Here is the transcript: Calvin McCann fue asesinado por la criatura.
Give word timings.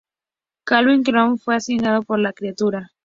Calvin 0.63 1.03
McCann 1.03 1.37
fue 1.37 1.53
asesinado 1.57 2.01
por 2.01 2.17
la 2.17 2.33
criatura. 2.33 2.89